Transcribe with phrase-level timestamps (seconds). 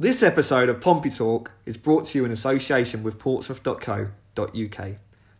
[0.00, 4.88] This episode of Pompey Talk is brought to you in association with portsmouth.co.uk.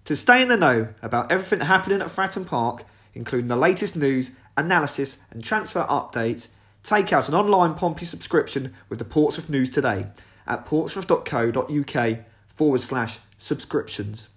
[0.04, 2.85] To stay in the know about everything happening at Fratton Park,
[3.15, 6.49] including the latest news, analysis, and transfer updates,
[6.83, 10.09] take out an online Pompey subscription with the Portsmouth News today
[10.46, 12.18] at portsmouth.co.uk
[12.48, 14.29] forward slash subscriptions.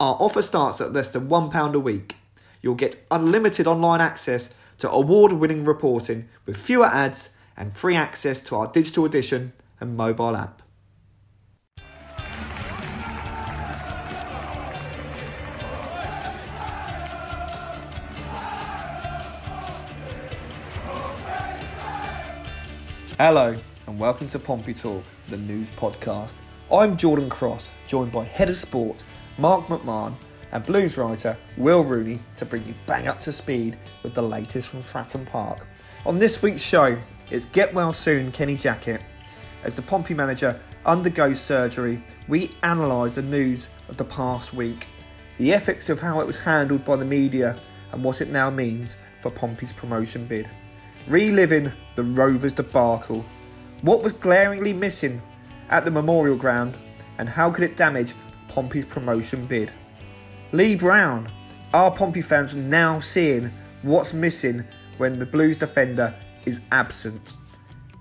[0.00, 2.16] Our offer starts at less than £1 a week.
[2.62, 8.42] You'll get unlimited online access to award winning reporting with fewer ads and free access
[8.42, 10.62] to our digital edition and mobile app.
[23.18, 23.56] Hello,
[23.88, 26.36] and welcome to Pompey Talk, the news podcast.
[26.72, 29.02] I'm Jordan Cross, joined by Head of Sport
[29.38, 30.14] Mark McMahon
[30.52, 34.68] and blues writer Will Rooney to bring you bang up to speed with the latest
[34.68, 35.66] from Fratton Park.
[36.06, 36.96] On this week's show,
[37.30, 39.00] it's Get Well Soon Kenny Jackett.
[39.64, 44.86] As the Pompey manager undergoes surgery, we analyse the news of the past week,
[45.36, 47.58] the ethics of how it was handled by the media,
[47.92, 50.48] and what it now means for Pompey's promotion bid.
[51.08, 53.24] Reliving the Rovers debacle.
[53.82, 55.22] What was glaringly missing
[55.70, 56.76] at the Memorial Ground,
[57.18, 58.14] and how could it damage
[58.48, 59.72] Pompey's promotion bid?
[60.52, 61.30] Lee Brown.
[61.74, 64.64] Are Pompey fans now seeing what's missing
[64.96, 66.14] when the Blues defender
[66.46, 67.34] is absent?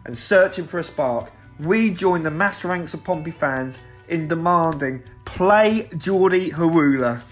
[0.05, 5.02] And searching for a spark, we join the mass ranks of Pompey fans in demanding
[5.25, 7.23] play Jordy Hiwula.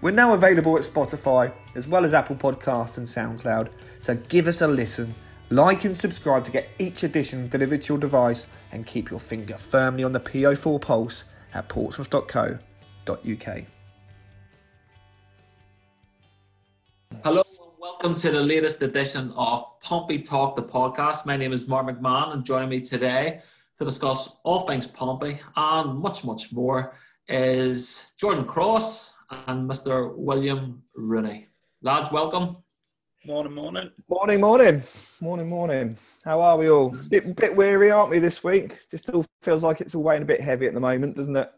[0.00, 4.62] We're now available at Spotify as well as Apple Podcasts and SoundCloud, so give us
[4.62, 5.14] a listen.
[5.50, 9.58] Like and subscribe to get each edition delivered to your device and keep your finger
[9.58, 13.64] firmly on the PO4 pulse at portsmouth.co.uk.
[17.24, 21.26] Hello and welcome to the latest edition of Pompey Talk, the podcast.
[21.26, 23.40] My name is Mark McMahon, and joining me today
[23.78, 26.94] to discuss all things Pompey and much, much more
[27.28, 29.14] is Jordan Cross
[29.46, 30.16] and Mr.
[30.16, 31.48] William Rooney.
[31.82, 32.56] Lads, welcome.
[33.24, 33.90] Morning, morning.
[34.08, 34.82] Morning, morning.
[35.20, 35.98] Morning, morning.
[36.24, 36.90] How are we all?
[37.08, 38.76] Bit, bit weary, aren't we, this week?
[38.90, 41.50] Just still feels like it's all weighing a bit heavy at the moment, doesn't it?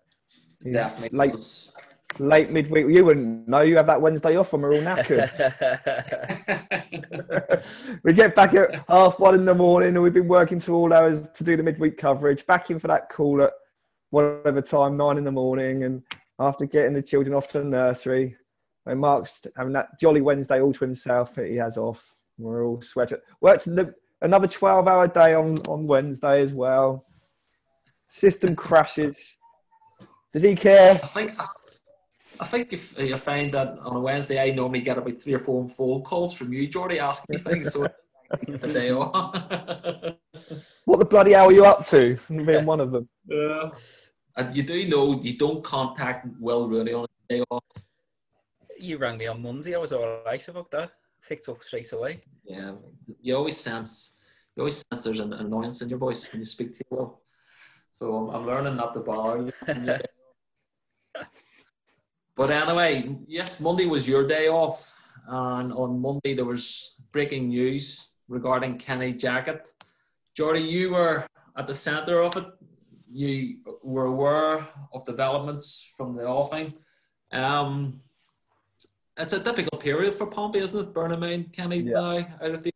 [0.72, 1.16] Definitely.
[1.16, 1.37] Late,
[2.19, 2.87] late midweek.
[2.88, 3.60] You wouldn't know.
[3.60, 5.31] You have that Wednesday off when we're all knackered.
[8.03, 10.93] we get back at half one in the morning, and we've been working to all
[10.93, 12.47] hours to do the midweek coverage.
[12.47, 13.53] Back in for that call at
[14.10, 16.03] whatever time, nine in the morning, and
[16.38, 18.37] after getting the children off to the nursery,
[18.84, 22.16] when Mark's having that jolly Wednesday all to himself, that he has off.
[22.38, 23.19] We're all sweating.
[23.42, 27.04] Worked the, another twelve-hour day on on Wednesday as well.
[28.10, 29.22] System crashes.
[30.32, 30.92] Does he care?
[30.92, 31.47] I think I
[32.47, 35.69] think if you find that on a Wednesday, I normally get about three or four
[35.69, 37.73] phone calls from you, Jordy, asking me things.
[37.73, 37.87] So
[38.47, 40.15] the day off.
[40.87, 42.19] What the bloody hell are you up to?
[42.28, 43.09] Being one of them.
[43.27, 43.71] Yeah.
[44.37, 47.62] And you do know you don't contact Will Rooney on a day off.
[48.78, 49.75] You rang me on Monday.
[49.75, 50.93] I was all right about that.
[51.28, 52.22] Picked up straight away.
[52.45, 52.72] Yeah,
[53.21, 54.17] you always sense
[54.57, 57.21] you always sense there's an annoyance in your voice when you speak to Will.
[57.99, 59.53] So I'm, I'm learning not to bother you.
[62.37, 64.95] but anyway, yes, Monday was your day off,
[65.27, 69.69] and on Monday there was breaking news regarding Kenny Jackett.
[70.35, 71.27] Jordy, you were
[71.57, 72.47] at the centre of it.
[73.13, 76.73] You were aware of developments from the offing.
[77.33, 78.01] Um,
[79.17, 81.19] it's a difficult period for Pompey, isn't it?
[81.19, 81.93] Mind Kenny Yeah.
[81.93, 82.71] now out of the.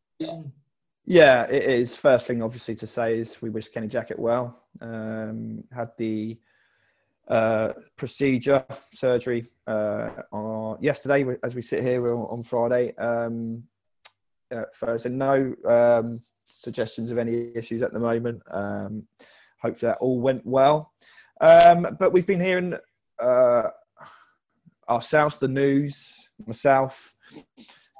[1.06, 1.94] Yeah, it is.
[1.96, 4.62] First thing, obviously, to say is we wish Kenny Jackett well.
[4.80, 6.38] Um, had the
[7.28, 12.94] uh, procedure surgery uh, on yesterday, as we sit here we're on Friday.
[12.96, 13.64] Um,
[14.54, 18.42] uh, Thursday, no um, suggestions of any issues at the moment.
[18.50, 19.04] Um,
[19.60, 20.92] hopefully, that all went well.
[21.40, 22.74] Um, but we've been hearing
[23.18, 23.62] uh,
[24.88, 27.14] ourselves, the news, myself,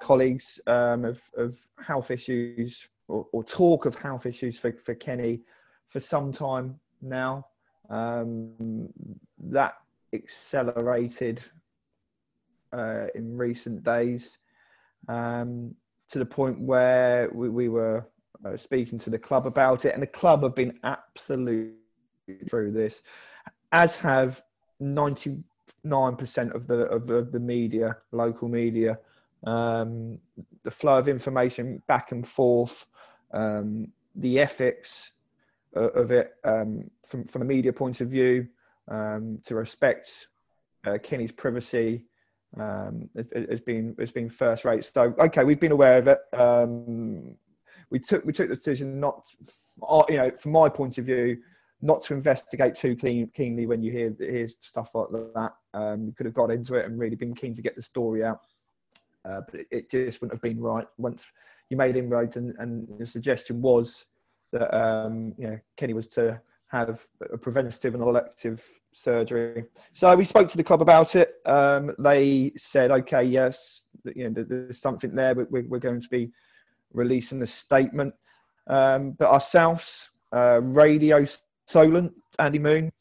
[0.02, 5.40] colleagues um, of, of health issues or, or talk of health issues for, for Kenny
[5.88, 7.46] for some time now.
[7.90, 8.88] Um,
[9.38, 9.75] that
[10.14, 11.42] accelerated
[12.72, 14.38] uh, in recent days
[15.08, 15.75] um,
[16.08, 18.06] to the point where we, we were
[18.44, 21.75] uh, speaking to the club about it, and the club have been absolutely
[22.48, 23.02] through this,
[23.72, 24.42] as have
[24.82, 25.42] 99%
[26.54, 28.98] of the of the, the media, local media.
[29.46, 30.19] Um,
[30.62, 32.87] the flow of information back and forth,
[33.34, 35.12] um, the ethics
[35.75, 38.49] of, of it um, from from a media point of view,
[38.88, 40.29] um, to respect
[40.87, 42.05] uh, Kenny's privacy
[42.59, 44.85] um, it- it has been has been first rate.
[44.85, 46.21] So okay, we've been aware of it.
[46.32, 47.37] Um,
[47.91, 49.29] we took we took the decision not,
[49.82, 51.43] uh, you know, from my point of view,
[51.82, 55.53] not to investigate too keen, keenly when you hear hear stuff like that.
[55.75, 58.25] Um, you could have got into it and really been keen to get the story
[58.25, 58.41] out,
[59.25, 61.26] uh, but it, it, just wouldn't have been right once
[61.71, 62.37] you made inroads.
[62.37, 64.05] And, and the suggestion was
[64.54, 69.64] that um, you know Kenny was to have a preventative and elective surgery.
[69.92, 71.34] So we spoke to the club about it.
[71.46, 73.84] Um, they said, okay, yes,
[74.16, 76.32] you know, there's something there, but we're, going to be
[76.92, 78.12] releasing a statement.
[78.66, 81.24] Um, but ourselves, uh, Radio
[81.66, 82.92] Solent, Andy Moon,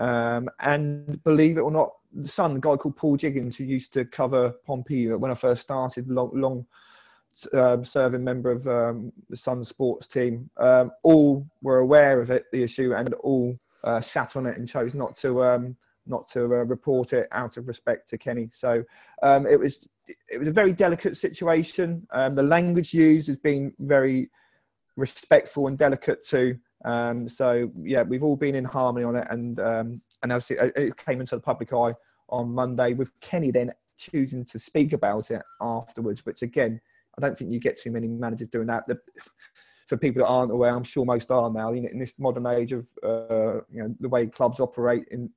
[0.00, 3.92] um, and believe it or not, the Sun, a guy called Paul Jiggins, who used
[3.92, 6.66] to cover Pompey when I first started, long, long
[7.52, 12.44] um, serving member of um, the Sun sports team, um, all were aware of it,
[12.52, 15.76] the issue, and all uh, sat on it and chose not to um,
[16.06, 18.48] not to uh, report it out of respect to Kenny.
[18.52, 18.84] So
[19.22, 19.88] um, it was
[20.28, 22.06] it was a very delicate situation.
[22.12, 24.30] Um, the language used has been very
[24.96, 26.58] respectful and delicate too.
[27.28, 30.00] so yeah, we've all been in harmony on it, and and
[30.32, 31.94] obviously it came into the public eye
[32.28, 36.80] on Monday with Kenny then choosing to speak about it afterwards, which again
[37.16, 38.86] I don't think you get too many managers doing that.
[38.86, 38.98] The,
[39.86, 41.72] for people that aren't aware, I'm sure most are now.
[41.72, 45.30] You know, in this modern age of uh, you know the way clubs operate in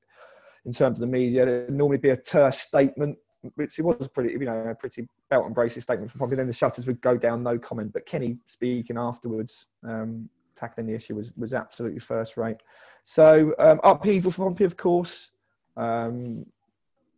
[0.66, 3.18] in terms of the media, it'd normally be a terse statement,
[3.56, 6.48] which it was pretty you know a pretty belt and braces statement from probably then
[6.48, 7.92] the shutters would go down, no comment.
[7.92, 12.62] But Kenny speaking afterwards, um, tackling the issue was was absolutely first rate.
[13.04, 15.32] So um, upheaval for Pompey, of course.
[15.78, 16.46] Um,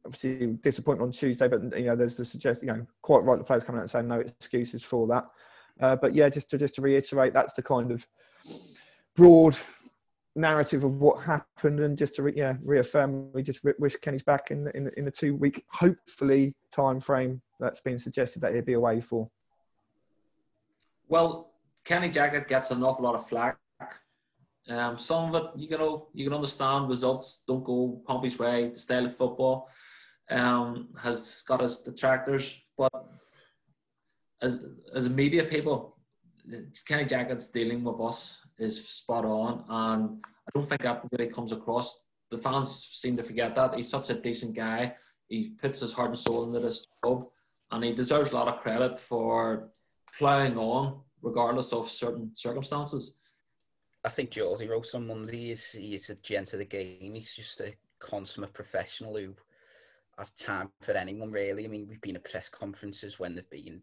[0.08, 3.38] obviously disappointment on Tuesday, but you know, there's the suggest, you know, quite right.
[3.38, 5.26] The players coming out and saying no excuses for that.
[5.80, 8.08] Uh, but yeah, just to just to reiterate, that's the kind of
[9.16, 9.56] broad
[10.36, 14.50] narrative of what happened, and just to re, yeah reaffirm, we just wish Kenny's back
[14.50, 18.74] in in in the two week hopefully time frame that's been suggested that he'll be
[18.74, 19.30] away for.
[21.10, 23.58] Well, Kenny Jackett gets an awful lot of flack.
[24.70, 28.80] Um, some of it, you know, you can understand results don't go Pompey's way, the
[28.80, 29.70] style of football
[30.30, 32.62] um, has got us detractors.
[32.78, 32.92] But
[34.42, 35.98] as as media people,
[36.88, 41.52] Kenny Jackett's dealing with us is spot on, and I don't think that really comes
[41.52, 42.04] across.
[42.30, 44.96] The fans seem to forget that he's such a decent guy.
[45.30, 47.28] He puts his heart and soul into this job,
[47.72, 49.70] and he deserves a lot of credit for
[50.18, 53.16] ploughing on regardless of certain circumstances.
[54.06, 55.48] I think Josie wrote on Monday.
[55.48, 57.16] He's, he's a gent of the game.
[57.16, 59.34] He's just a consummate professional who
[60.18, 61.66] has time for anyone really.
[61.66, 63.82] I mean, we've been at press conferences when there've been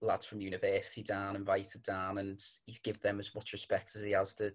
[0.00, 4.12] lads from university down, invited down, and he's give them as much respect as he
[4.12, 4.52] has the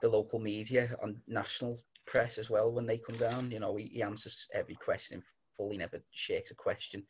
[0.00, 3.50] the local media on national press as well when they come down.
[3.50, 5.22] You know, he, he answers every question in
[5.56, 5.70] full.
[5.70, 7.04] He never shakes a question,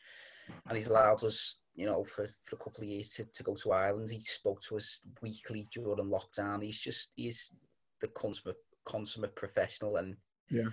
[0.67, 3.55] and he's allowed us, you know, for, for a couple of years to, to go
[3.55, 4.11] to Ireland.
[4.11, 6.63] He spoke to us weekly during lockdown.
[6.63, 7.55] He's just he's
[8.01, 10.17] the consummate consummate professional, and
[10.51, 10.69] yeah,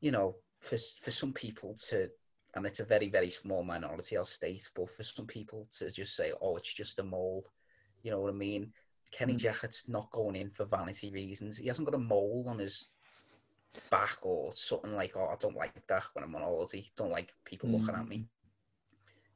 [0.00, 2.08] you know, for for some people to
[2.54, 6.14] and it's a very very small minority I'll state but for some people to just
[6.14, 7.44] say oh it's just a mole.
[8.02, 8.72] You know what I mean?
[9.10, 9.38] Kenny mm.
[9.38, 11.58] Jackett's not going in for vanity reasons.
[11.58, 12.88] He hasn't got a mole on his
[13.90, 16.90] back or something like oh I don't like that when I'm on holiday.
[16.96, 17.80] Don't like people mm.
[17.80, 18.26] looking at me.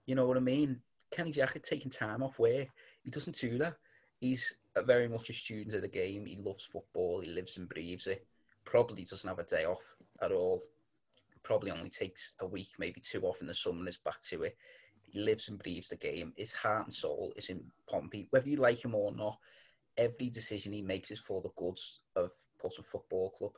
[0.06, 0.80] You know what I mean?
[1.10, 2.68] Kenny Jackett taking time off work.
[3.02, 3.76] He doesn't do that.
[4.20, 6.26] He's very much a student of the game.
[6.26, 7.20] He loves football.
[7.20, 8.26] He lives and breathes it.
[8.64, 10.62] Probably doesn't have a day off at all
[11.44, 14.42] probably only takes a week, maybe two off in the summer and is back to
[14.42, 14.56] it.
[15.02, 16.32] He lives and breathes the game.
[16.36, 18.26] His heart and soul is in Pompey.
[18.30, 19.38] Whether you like him or not,
[19.96, 23.52] every decision he makes is for the goods of Portsmouth Football Club.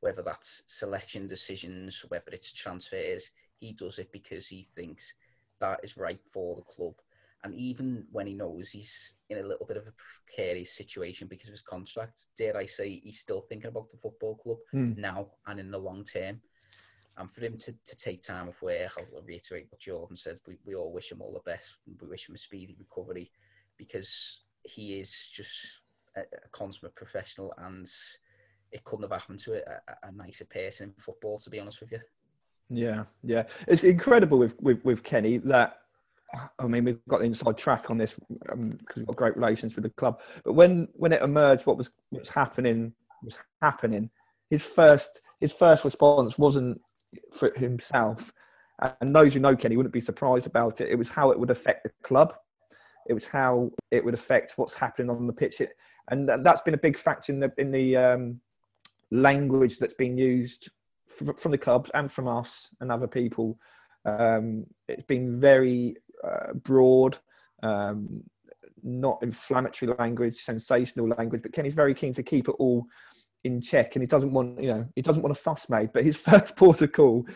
[0.00, 5.14] Whether that's selection decisions, whether it's transfers, he does it because he thinks
[5.60, 6.94] that is right for the club.
[7.42, 9.92] And even when he knows he's in a little bit of a
[10.26, 14.36] precarious situation because of his contract, dare I say, he's still thinking about the football
[14.36, 14.96] club mm.
[14.96, 16.40] now and in the long term.
[17.16, 20.38] And for him to, to take time off work, I'll reiterate what Jordan said.
[20.46, 21.76] We, we all wish him all the best.
[21.86, 23.30] We wish him a speedy recovery
[23.76, 25.82] because he is just
[26.16, 27.88] a, a consummate professional and
[28.72, 31.92] it couldn't have happened to a, a, nicer person in football, to be honest with
[31.92, 32.00] you.
[32.70, 33.44] Yeah, yeah.
[33.68, 35.78] It's incredible with, with, with Kenny that
[36.58, 39.74] I mean, we've got the inside track on this because um, we've got great relations
[39.74, 40.20] with the club.
[40.44, 42.92] But when when it emerged, what was was happening
[43.22, 44.10] was happening.
[44.50, 46.80] His first his first response wasn't
[47.32, 48.32] for himself.
[49.00, 50.88] And those who know Kenny wouldn't be surprised about it.
[50.88, 52.34] It was how it would affect the club.
[53.08, 55.60] It was how it would affect what's happening on the pitch.
[55.60, 55.76] It,
[56.10, 58.40] and that's been a big factor in the in the um,
[59.10, 60.70] language that's been used
[61.36, 63.58] from the clubs and from us and other people.
[64.04, 67.18] Um, it's been very uh, broad,
[67.62, 68.22] um,
[68.82, 72.86] not inflammatory language, sensational language, but Kenny's very keen to keep it all
[73.44, 75.92] in check, and he doesn't want you know he doesn't want a fuss made.
[75.92, 77.26] But his first port of call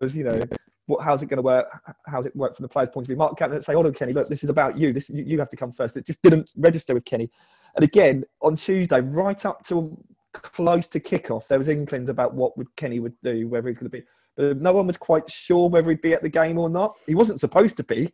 [0.00, 0.40] was you know
[0.86, 1.66] what how's it going to work?
[2.06, 3.16] How's it work from the player's point of view?
[3.16, 4.92] Mark Catlin say, "Hold on, Kenny, look, this is about you.
[4.92, 5.96] This you, you have to come first.
[5.96, 7.30] It just didn't register with Kenny.
[7.74, 9.98] And again on Tuesday, right up to
[10.32, 13.90] close to kickoff, there was inklings about what would Kenny would do, whether he's going
[13.90, 14.04] to be.
[14.36, 16.96] But no one was quite sure whether he'd be at the game or not.
[17.06, 18.12] He wasn't supposed to be.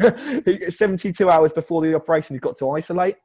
[0.70, 3.16] 72 hours before the operation, he got to isolate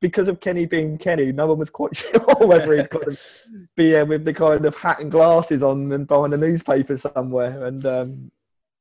[0.00, 3.20] because of Kenny being Kenny, no one was quite sure whether he'd kind of
[3.76, 7.64] be uh, with the kind of hat and glasses on and buying a newspaper somewhere.
[7.66, 8.30] And um,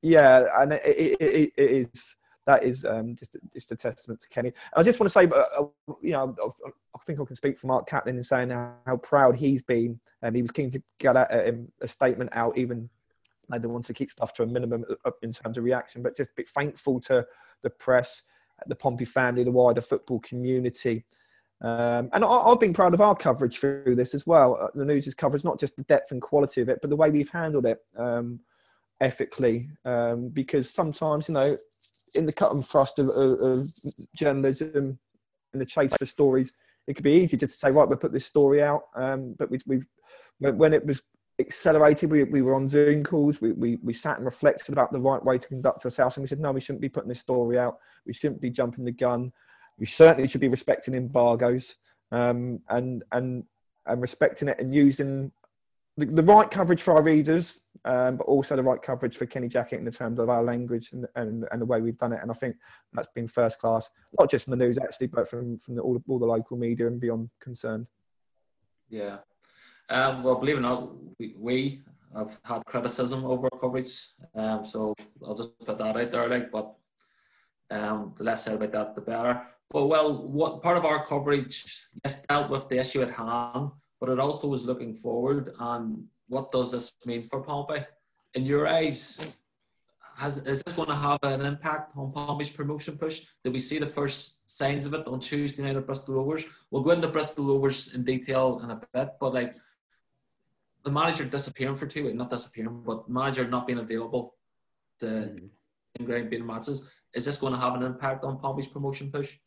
[0.01, 2.15] yeah, and it, it, it, is
[2.47, 4.51] that is um, just just a testament to Kenny.
[4.75, 6.35] I just want to say, uh, uh, you know,
[6.95, 10.35] I think I can speak for Mark Catlin in saying how, proud he's been, and
[10.35, 12.89] he was keen to get a, statement out, even
[13.49, 16.33] they want to keep stuff to a minimum uh, in terms of reaction, but just
[16.35, 17.25] be thankful to
[17.63, 18.23] the press
[18.67, 21.05] the Pompey family, the wider football community.
[21.61, 24.57] Um, and I, have been proud of our coverage through this as well.
[24.59, 26.95] Uh, the news' is coverage, not just the depth and quality of it, but the
[26.95, 28.39] way we've handled it um,
[28.99, 29.69] ethically.
[29.85, 31.57] Um, because sometimes, you know,
[32.15, 33.71] in the cut and thrust of, of, of,
[34.15, 34.97] journalism
[35.53, 36.51] and the chase for stories,
[36.87, 38.85] it could be easy just to say, right, we'll put this story out.
[38.95, 39.83] Um, but we, we,
[40.39, 41.01] when it was
[41.41, 42.11] accelerated.
[42.11, 43.41] We, we were on Zoom calls.
[43.41, 46.17] We, we, we sat and reflected about the right way to conduct ourselves.
[46.17, 47.77] And we said, no, we shouldn't be putting this story out.
[48.05, 49.31] We shouldn't be jumping the gun.
[49.77, 51.75] We certainly should be respecting embargoes
[52.11, 53.43] um, and, and,
[53.85, 55.31] and respecting it and using
[55.97, 59.49] the, the right coverage for our readers, um, but also the right coverage for Kenny
[59.49, 62.19] Jackett in the terms of our language and, and, and the way we've done it.
[62.21, 62.55] And I think
[62.93, 66.01] that's been first class, not just in the news actually, but from, from the, all,
[66.07, 67.87] all the local media and beyond concerned.
[68.89, 69.17] Yeah,
[69.91, 71.81] um, well, believe it or not, we, we
[72.15, 74.93] have had criticism over coverage, um, so
[75.25, 76.27] I'll just put that out there.
[76.27, 76.73] Like, but
[77.69, 79.41] um, the less said about that, the better.
[79.69, 84.09] But well, what part of our coverage yes dealt with the issue at hand, but
[84.09, 85.49] it also was looking forward.
[85.59, 87.85] And what does this mean for Pompey?
[88.33, 89.17] In your eyes,
[90.15, 93.23] has is this going to have an impact on Pompey's promotion push?
[93.43, 96.45] Did we see the first signs of it on Tuesday night at Bristol Rovers?
[96.69, 99.55] We'll go into Bristol Rovers in detail in a bit, but like
[100.83, 104.35] the manager disappearing for two weeks, not disappearing, but manager not being available
[104.99, 105.49] to mm.
[105.99, 109.37] in-ground being matches, is this going to have an impact on Pompey's promotion push?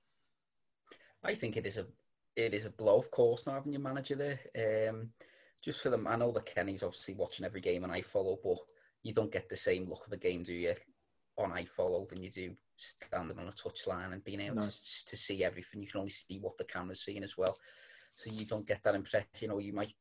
[1.23, 1.87] I think it is a
[2.37, 4.89] it is a blow, of course, not having your manager there.
[4.91, 5.11] Um,
[5.63, 8.59] just for them, I know that Kenny's obviously watching every game and iFollow, but
[9.03, 10.75] you don't get the same look of a game, do you,
[11.39, 14.63] on iFollow than you do standing on a touchline and being able no.
[14.63, 15.83] to, to see everything.
[15.83, 17.57] You can only see what the camera's seeing as well.
[18.17, 19.29] So you don't get that impression.
[19.41, 19.93] You know, you might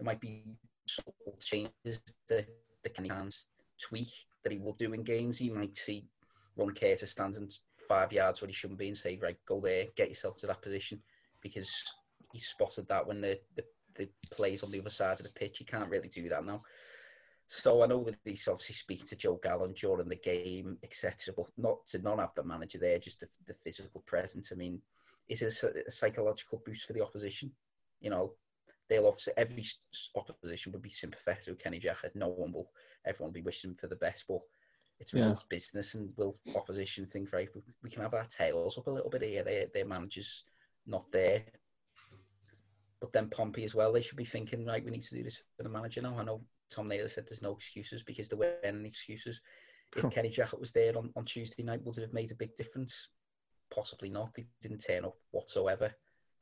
[0.00, 0.42] there might be
[0.88, 2.46] subtle changes that
[2.82, 4.08] the Kenny fans tweak
[4.42, 5.40] that he will do in games.
[5.42, 6.06] You might see
[6.56, 7.50] Ron Curtis standing
[7.86, 10.62] five yards where he shouldn't be and say, right, go there, get yourself to that
[10.62, 11.02] position
[11.42, 11.70] because
[12.32, 13.64] he spotted that when the, the,
[13.96, 15.58] the plays on the other side of the pitch.
[15.58, 16.62] He can't really do that now.
[17.46, 21.34] So I know that he's obviously speaking to Joe Gallen during the game, etc.
[21.36, 24.50] But not to not have the manager there, just the, the physical presence.
[24.50, 24.80] I mean,
[25.28, 27.50] is it a, a psychological boost for the opposition?
[28.00, 28.32] You know,
[28.90, 29.64] they'll obviously every
[30.16, 32.14] opposition would be sympathetic to Kenny Jackett.
[32.14, 32.70] No one will.
[33.06, 34.40] Everyone will be wishing for the best, but
[34.98, 35.56] it's results yeah.
[35.56, 37.48] business, and will opposition think right?
[37.82, 39.44] We can have our tails up a little bit here.
[39.44, 40.44] Their their managers
[40.86, 41.42] not there,
[43.00, 43.92] but then Pompey as well.
[43.92, 44.84] They should be thinking right.
[44.84, 46.18] We need to do this for the manager now.
[46.18, 49.40] I know Tom Naylor said there's no excuses because there weren't any excuses.
[49.96, 52.54] If Kenny Jackett was there on, on Tuesday night, would it have made a big
[52.54, 53.08] difference?
[53.74, 54.30] Possibly not.
[54.36, 55.92] He didn't turn up whatsoever.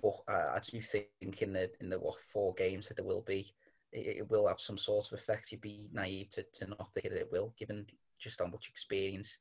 [0.02, 1.06] But I, I do think
[1.42, 3.52] in the in the what four games that there will be,
[3.92, 5.50] it, it will have some sort of effect.
[5.50, 7.86] You'd be naive to, to not think that it will, given
[8.18, 9.38] just how much experience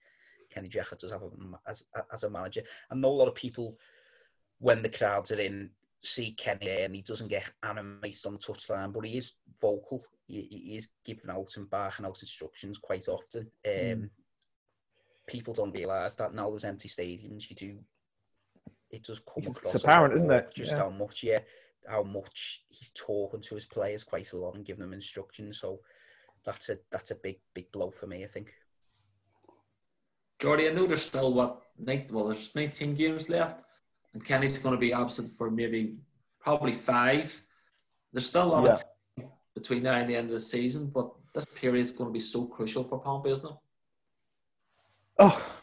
[0.50, 1.24] Kenny Jackett does have
[1.68, 2.64] as as a manager.
[2.92, 3.78] I know a lot of people
[4.60, 5.70] when the crowds are in
[6.02, 10.04] see Kenny and he doesn't get animated on the touchline, but he is vocal.
[10.28, 13.50] He, he is giving out and barking out instructions quite often.
[13.66, 14.10] Um, mm.
[15.28, 17.50] People don't realise that now there's empty stadiums.
[17.50, 17.78] You do
[18.92, 19.76] it does come across.
[19.76, 20.54] It's apparent, isn't it?
[20.54, 20.80] Just yeah.
[20.80, 21.40] how much, yeah,
[21.88, 25.60] how much he's talking to his players quite a lot and giving them instructions.
[25.60, 25.80] So
[26.46, 28.54] that's a that's a big big blow for me, I think.
[30.40, 31.62] Jordy, I know there's still what
[32.12, 33.64] well, there's 19 games left,
[34.14, 35.98] and Kenny's going to be absent for maybe
[36.40, 37.44] probably five.
[38.14, 38.72] There's still a lot yeah.
[38.72, 42.10] of time between now and the end of the season, but this period is going
[42.10, 43.56] to be so crucial for Pompey, isn't it?
[45.20, 45.56] Oh,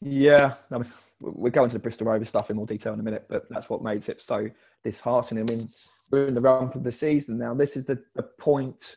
[0.00, 0.54] yeah.
[0.70, 3.26] I mean, we'll go into the Bristol Rovers stuff in more detail in a minute,
[3.28, 4.48] but that's what makes it so
[4.84, 5.48] disheartening.
[5.48, 5.68] I mean,
[6.10, 7.54] we're in the rump of the season now.
[7.54, 8.96] This is the, the point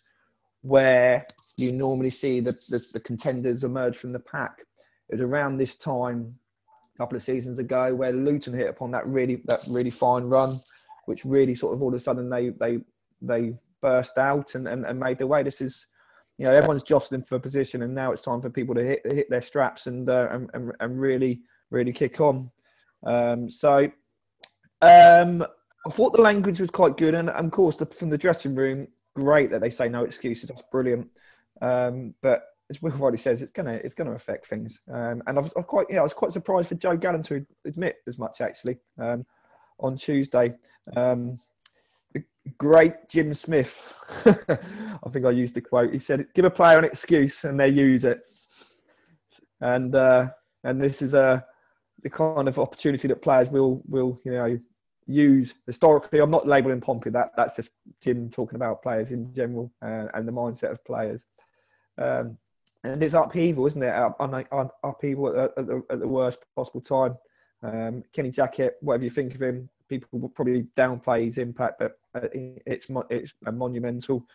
[0.62, 1.26] where
[1.58, 4.60] you normally see the, the, the contenders emerge from the pack.
[5.10, 6.36] It was around this time,
[6.96, 10.60] a couple of seasons ago, where Luton hit upon that really that really fine run,
[11.06, 12.80] which really sort of all of a sudden they they
[13.22, 15.42] they burst out and, and, and made their way.
[15.42, 15.88] This is,
[16.38, 19.30] you know, everyone's jostling for position, and now it's time for people to hit hit
[19.30, 22.52] their straps and uh, and, and, and really really kick on.
[23.06, 23.92] Um, so
[24.82, 25.46] um,
[25.86, 28.56] I thought the language was quite good, and, and of course the, from the dressing
[28.56, 30.50] room, great that they say no excuses.
[30.50, 31.08] That's brilliant.
[31.62, 34.82] Um, but as Will already says, it's gonna it's gonna affect things.
[34.92, 37.46] Um, and I was, I quite yeah, I was quite surprised for Joe Gallen to
[37.66, 39.26] admit as much actually um,
[39.80, 40.54] on Tuesday.
[40.96, 41.40] Um,
[42.58, 43.94] great Jim Smith,
[44.26, 45.94] I think I used the quote.
[45.94, 48.22] He said, "Give a player an excuse, and they use it."
[49.62, 50.28] And uh,
[50.64, 51.44] and this is a
[52.04, 54.60] the kind of opportunity that players will will you know
[55.08, 56.20] use historically.
[56.20, 57.32] I'm not labelling Pompey that.
[57.36, 61.26] That's just Jim talking about players in general uh, and the mindset of players.
[61.98, 62.38] Um,
[62.84, 63.94] and it's upheaval, isn't it?
[63.94, 67.18] Up, up, upheaval at, at, the, at the worst possible time.
[67.62, 72.00] Um, Kenny Jackett, whatever you think of him, people will probably downplay his impact, but
[72.16, 74.26] uh, it's it's a monumental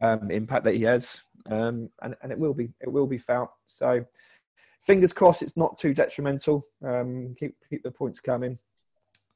[0.00, 3.50] um, impact that he has, um, and and it will be it will be felt.
[3.66, 4.04] So,
[4.84, 6.64] fingers crossed, it's not too detrimental.
[6.84, 8.58] Um, keep keep the points coming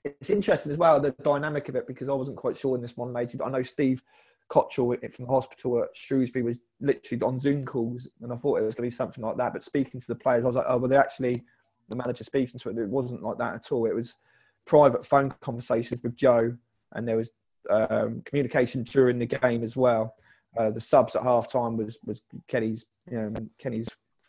[0.06, 2.96] it's interesting as well the dynamic of it because I wasn't quite sure in this
[2.96, 4.02] one lady, but I know Steve
[4.50, 8.64] Cotterill from the hospital at Shrewsbury was literally on Zoom calls, and I thought it
[8.64, 9.52] was going to be something like that.
[9.52, 11.42] But speaking to the players, I was like, oh, well, they actually
[11.88, 12.78] the manager speaking to it.
[12.78, 13.86] It wasn't like that at all.
[13.86, 14.14] It was
[14.64, 16.56] private phone conversations with Joe,
[16.92, 17.30] and there was
[17.70, 20.14] um, communication during the game as well.
[20.56, 23.88] Uh, the subs at half time was was Kenny's, you know, Kenny's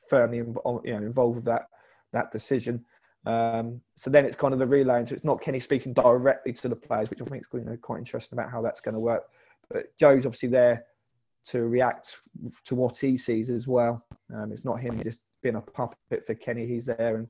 [0.09, 1.67] firmly you know, involved with that
[2.13, 2.85] that decision.
[3.25, 6.69] Um, so then it's kind of the relay, so it's not Kenny speaking directly to
[6.69, 8.99] the players, which I think is you know, quite interesting about how that's going to
[8.99, 9.23] work.
[9.69, 10.85] But Joe's obviously there
[11.47, 12.17] to react
[12.65, 14.05] to what he sees as well.
[14.33, 16.65] Um, it's not him just being a puppet for Kenny.
[16.65, 17.27] He's there, and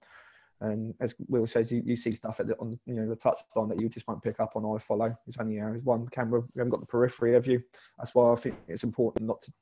[0.62, 3.80] and as Will says, you, you see stuff the, on you know the touchline that
[3.80, 5.16] you just won't pick up on iFollow.
[5.28, 6.42] It's only you know, one camera.
[6.42, 7.62] We haven't got the periphery of you.
[7.98, 9.54] That's why I think it's important not to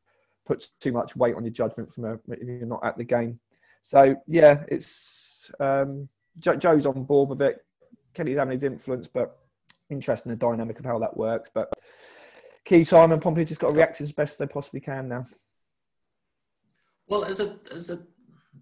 [0.45, 3.39] put too much weight on your judgment from a, if you're not at the game.
[3.83, 7.63] So yeah, it's um, Joe's on board with it.
[8.13, 9.37] Kenny's having his influence, but
[9.89, 11.49] interesting the dynamic of how that works.
[11.53, 11.71] But
[12.63, 15.25] key time and Pompey just got to react as best they possibly can now.
[17.07, 17.99] Well, is it is it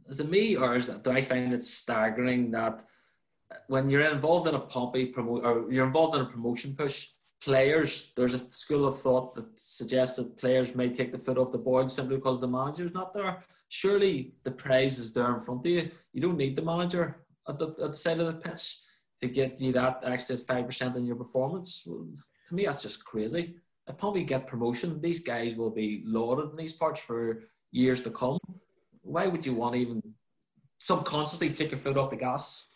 [0.07, 2.83] is it me or is it, do I find it staggering that
[3.67, 7.09] when you're involved in a Pompey promote or you're involved in a promotion push,
[7.43, 11.51] players there's a school of thought that suggests that players may take the foot off
[11.51, 13.43] the board simply because the manager's not there.
[13.69, 15.89] Surely the prize is there in front of you.
[16.13, 18.79] You don't need the manager at the, at the side of the pitch
[19.21, 21.83] to get you that extra 5% in your performance.
[21.85, 22.07] Well,
[22.47, 23.55] to me, that's just crazy.
[23.87, 28.11] If Pompey get promotion, these guys will be lauded in these parts for years to
[28.11, 28.37] come.
[29.01, 30.01] Why would you want to even
[30.79, 32.72] subconsciously take your foot off the gas?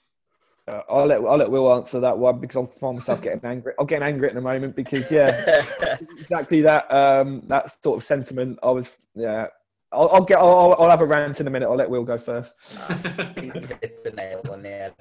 [0.67, 3.73] Uh, I'll let I'll let Will answer that one because I'll find myself getting angry.
[3.79, 5.63] I'll get angry in a moment because yeah,
[6.19, 8.59] exactly that um, that sort of sentiment.
[8.61, 9.47] I was yeah
[9.91, 10.39] I'll, I'll get.
[10.39, 11.67] I'll, I'll, have a rant in a minute.
[11.67, 12.53] I'll let Will go first.
[12.67, 14.93] hit the nail on there,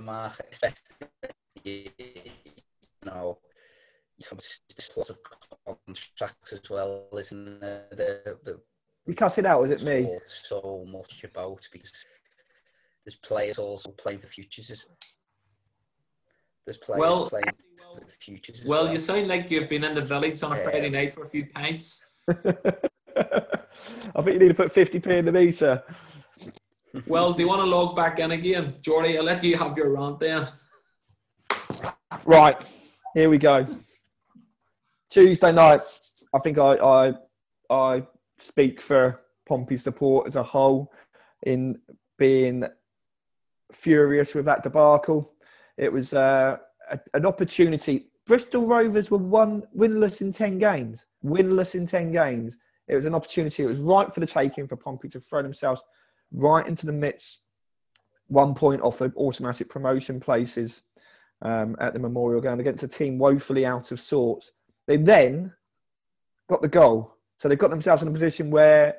[0.00, 0.40] Mark.
[0.50, 0.78] Especially,
[1.64, 1.90] you
[3.04, 3.38] know,
[4.18, 5.18] there's lots of
[5.66, 7.86] contracts as well, isn't there?
[7.90, 8.60] The, the,
[9.06, 9.68] you cut it out.
[9.68, 10.18] Is it me?
[10.24, 12.04] So much about because
[13.04, 14.86] there's players also playing for futures.
[16.64, 18.64] There's players well, playing for futures.
[18.64, 21.24] Well, well, you sound like you've been in the village on a Friday night for
[21.24, 22.04] a few pints.
[22.28, 25.82] I think you need to put 50p in the meter.
[27.06, 28.74] Well, do you want to log back in again?
[28.80, 30.46] Jordy, I'll let you have your rant then.
[32.24, 32.56] Right,
[33.14, 33.66] here we go.
[35.10, 35.80] Tuesday night,
[36.34, 37.14] I think I, I,
[37.70, 38.02] I
[38.38, 40.92] speak for Pompey support as a whole
[41.44, 41.78] in
[42.18, 42.64] being
[43.76, 45.32] furious with that debacle.
[45.76, 46.58] It was uh,
[46.90, 48.08] a, an opportunity.
[48.26, 51.06] Bristol Rovers were one winless in 10 games.
[51.24, 52.56] Winless in 10 games.
[52.88, 53.62] It was an opportunity.
[53.62, 55.82] It was right for the taking for Pompey to throw themselves
[56.32, 57.40] right into the midst,
[58.28, 60.82] one point off the automatic promotion places
[61.42, 64.52] um, at the Memorial Ground against a team woefully out of sorts.
[64.86, 65.52] They then
[66.48, 67.16] got the goal.
[67.38, 68.96] So they got themselves in a position where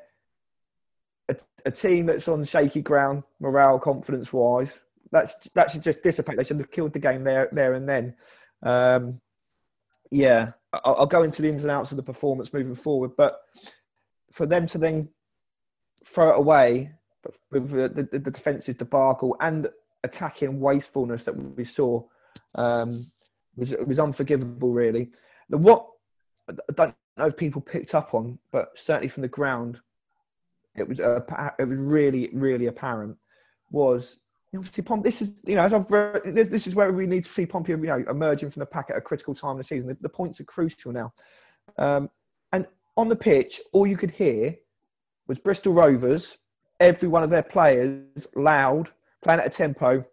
[1.30, 4.80] a, a team that's on shaky ground, morale, confidence wise,
[5.12, 6.38] that's, that should just dissipate.
[6.38, 8.16] They should have killed the game there, there and then.
[8.64, 9.22] Um,
[10.12, 13.42] yeah, I'll, I'll go into the ins and outs of the performance moving forward, but
[14.32, 15.10] for them to then
[16.06, 16.92] throw it away
[17.52, 19.68] with the, the, the defensive debacle and
[20.04, 22.04] attacking wastefulness that we saw
[22.56, 23.06] um,
[23.56, 24.72] was was unforgivable.
[24.72, 25.12] Really,
[25.50, 25.88] the what
[26.50, 29.80] I don't know if people picked up on, but certainly from the ground,
[30.76, 31.22] it was uh,
[31.60, 33.18] it was really really apparent
[33.72, 34.20] was
[34.56, 35.10] obviously Pompey.
[35.10, 35.88] This is you know as I've
[36.24, 38.90] this, this is where we need to see Pompey you know emerging from the pack
[38.90, 39.90] at a critical time of the season.
[39.90, 41.14] The, the points are crucial now,
[41.78, 42.10] um,
[42.52, 44.56] and on the pitch, all you could hear
[45.28, 46.38] was Bristol Rovers.
[46.80, 48.90] Every one of their players loud,
[49.22, 50.04] playing at a tempo,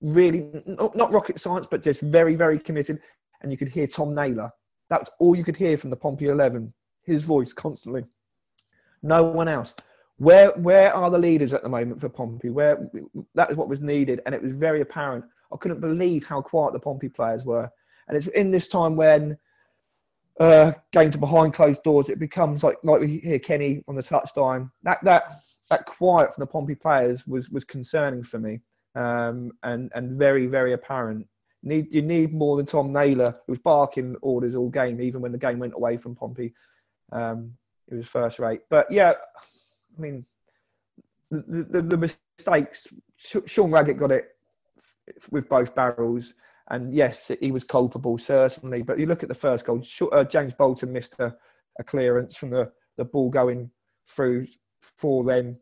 [0.00, 3.00] really not, not rocket science, but just very very committed.
[3.42, 4.50] And you could hear Tom Naylor.
[4.88, 6.72] That's all you could hear from the Pompey eleven.
[7.02, 8.04] His voice constantly.
[9.02, 9.74] No one else.
[10.18, 12.50] Where where are the leaders at the moment for Pompey?
[12.50, 12.90] Where
[13.34, 15.24] that is what was needed, and it was very apparent.
[15.52, 17.70] I couldn't believe how quiet the Pompey players were,
[18.06, 19.38] and it's in this time when
[20.38, 22.08] uh, games are behind closed doors.
[22.08, 24.70] It becomes like like we hear Kenny on the touchline.
[24.82, 28.60] That that that quiet from the Pompey players was was concerning for me,
[28.94, 31.26] um, and and very very apparent.
[31.62, 35.32] Need you need more than Tom Naylor, who was barking orders all game, even when
[35.32, 36.54] the game went away from Pompey.
[37.12, 37.52] Um,
[37.90, 39.12] it was first rate, but yeah,
[39.96, 40.24] I mean,
[41.30, 42.86] the, the, the mistakes.
[43.16, 44.28] Sean Raggett got it
[45.30, 46.34] with both barrels,
[46.68, 48.82] and yes, he was culpable certainly.
[48.82, 49.82] But you look at the first goal.
[50.12, 51.36] Uh, James Bolton missed a,
[51.78, 53.70] a, clearance from the, the ball going
[54.08, 54.46] through
[54.80, 55.56] for them.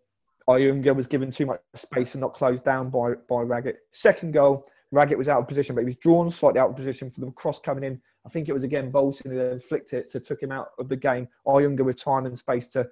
[0.48, 3.78] Ayunga was given too much space and not closed down by by Raggett.
[3.92, 7.10] Second goal, Raggett was out of position, but he was drawn slightly out of position
[7.10, 8.00] for the cross coming in.
[8.28, 10.90] I think it was again Bolton who then flicked it to took him out of
[10.90, 11.28] the game.
[11.46, 12.86] Ayunga with time and space to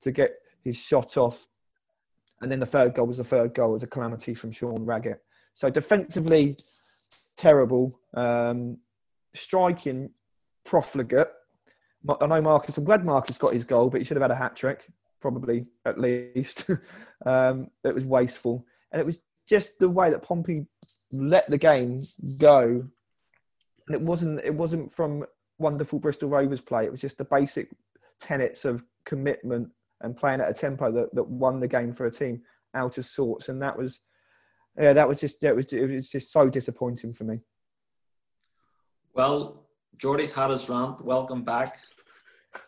[0.00, 1.46] to get his shot off.
[2.40, 3.72] And then the third goal was the third goal.
[3.72, 5.22] It was a calamity from Sean Raggett.
[5.54, 6.56] So defensively,
[7.36, 8.00] terrible.
[8.14, 8.78] Um,
[9.34, 10.08] striking,
[10.64, 11.28] profligate.
[12.22, 12.78] I know Marcus.
[12.78, 14.88] I'm glad Marcus got his goal, but he should have had a hat trick,
[15.20, 16.64] probably at least.
[17.26, 20.64] um, it was wasteful, and it was just the way that Pompey
[21.12, 22.00] let the game
[22.38, 22.88] go.
[23.88, 24.40] And it wasn't.
[24.44, 25.24] It wasn't from
[25.58, 26.84] wonderful Bristol Rovers play.
[26.84, 27.70] It was just the basic
[28.20, 29.68] tenets of commitment
[30.02, 32.42] and playing at a tempo that, that won the game for a team
[32.74, 33.48] out of sorts.
[33.48, 33.98] And that was,
[34.78, 37.40] yeah, that was just, it was, it was just so disappointing for me.
[39.14, 39.64] Well,
[39.96, 41.04] Jordy's had his rant.
[41.04, 41.78] Welcome back.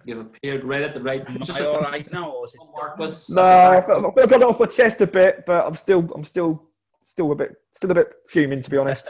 [0.05, 1.39] You've appeared right at the right time.
[1.43, 3.31] Just all right now, or is it Marcus?
[3.31, 6.25] No, I've got, I've got it off my chest a bit, but I'm still, I'm
[6.25, 6.69] still,
[7.07, 9.09] still a bit, still a bit fuming to be honest.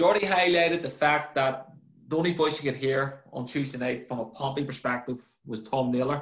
[0.00, 1.54] Jordy highlighted the fact that
[2.08, 5.92] the only voice you could hear on Tuesday night from a Pompey perspective was Tom
[5.92, 6.20] Naylor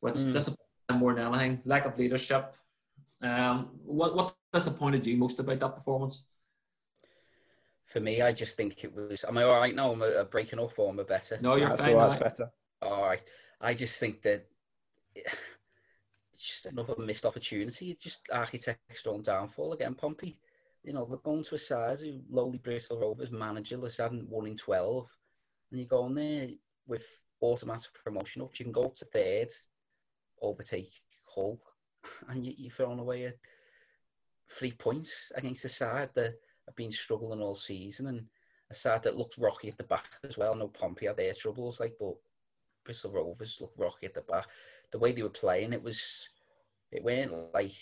[0.00, 0.32] which mm.
[0.32, 0.62] disappointed
[0.94, 1.60] more than anything.
[1.64, 2.54] Lack of leadership.
[3.20, 6.26] Um, what what disappointed you most about that performance?
[7.86, 9.24] For me, I just think it was.
[9.24, 9.92] Am I all right now?
[9.92, 11.38] I'm I breaking up or am I better?
[11.40, 11.96] No, you're That's fine.
[11.96, 12.50] All right, better.
[12.82, 13.24] All right.
[13.60, 14.46] I just think that
[15.14, 15.34] it's
[16.38, 17.96] just another missed opportunity.
[18.00, 19.94] Just architectural downfall again.
[19.94, 20.36] Pompey,
[20.86, 24.56] you know, they're going to a side who lowly Bristol Rovers managerless hadn't won in
[24.56, 25.08] twelve,
[25.70, 26.48] and you go on there
[26.86, 27.04] with
[27.42, 28.56] automatic promotion up.
[28.56, 29.48] You can go to third,
[30.40, 30.92] overtake
[31.24, 31.58] Hull,
[32.28, 33.32] and you, you're away
[34.48, 36.34] three points against a side that
[36.66, 38.24] have been struggling all season and
[38.70, 40.54] a side that looks rocky at the back as well.
[40.54, 42.14] No Pompey had their troubles, like, but
[42.84, 44.46] Bristol Rovers looked rocky at the back.
[44.92, 46.30] The way they were playing, it was,
[46.92, 47.74] it weren't like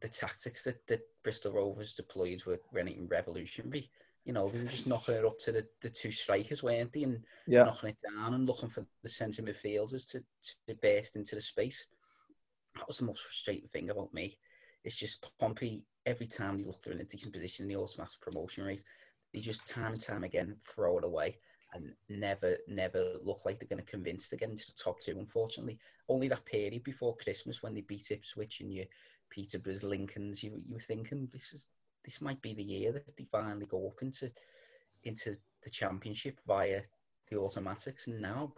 [0.00, 3.90] the tactics that, that Bristol Rovers deployed were anything revolutionary.
[4.24, 7.04] You know, they were just knocking it up to the, the two strikers, weren't they?
[7.04, 7.64] And yeah.
[7.64, 10.22] knocking it down and looking for the centre midfielders to,
[10.66, 11.86] to burst into the space.
[12.76, 14.38] That was the most frustrating thing about me.
[14.84, 18.20] It's just Pompey, every time they look they're in a decent position in the automatic
[18.20, 18.84] promotion race,
[19.32, 21.36] they just time and time again throw it away
[21.74, 25.18] and never, never look like they're going to convince to get into the top two,
[25.18, 25.78] unfortunately.
[26.08, 28.86] Only that period before Christmas when they beat Ipswich and you
[29.30, 31.68] Peterborough's Lincolns, you, you were thinking this is
[32.04, 34.30] this might be the year that they finally go up into
[35.04, 36.82] into the championship via
[37.30, 38.06] the automatics.
[38.06, 38.52] And now,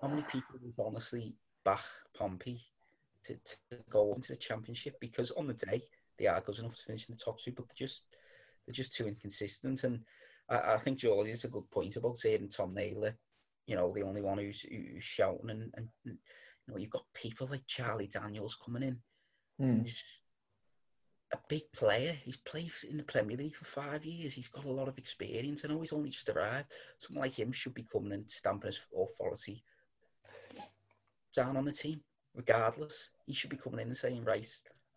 [0.00, 1.84] how many people would honestly back
[2.16, 2.60] Pompey
[3.24, 3.56] to, to
[3.90, 4.98] go into the championship?
[5.00, 5.82] Because on the day
[6.18, 8.16] they are good enough to finish in the top two, but they're just
[8.66, 9.84] they're just too inconsistent.
[9.84, 10.00] And
[10.48, 13.16] I, I think Jolie is a good point about saying Tom Naylor,
[13.66, 16.16] you know, the only one who's, who's shouting, and, and, you
[16.68, 18.98] know, you've got people like Charlie Daniels coming in,
[19.60, 19.82] mm.
[19.82, 20.02] who's
[21.32, 22.16] a big player.
[22.24, 24.34] He's played in the Premier League for five years.
[24.34, 25.64] He's got a lot of experience.
[25.64, 26.72] I know he's only just arrived.
[26.98, 29.62] Someone like him should be coming and stamping his authority
[31.34, 32.00] down on the team,
[32.34, 33.10] regardless.
[33.26, 34.48] He should be coming in and saying, right,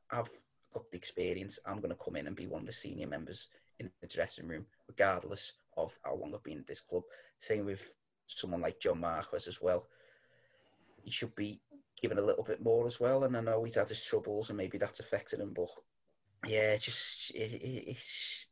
[0.10, 0.30] I've
[0.74, 1.60] got the experience.
[1.65, 4.47] I'm going to come in and be one of the senior members in the dressing
[4.47, 7.04] room, regardless of how long I've been at this club.
[7.39, 7.89] Same with
[8.28, 9.88] someone like John Marquis as well.
[11.04, 11.60] He should be
[12.00, 13.24] given a little bit more as well.
[13.24, 15.70] And I know he's had his troubles and maybe that's affected him, but
[16.48, 18.48] yeah, it's just it, it, it's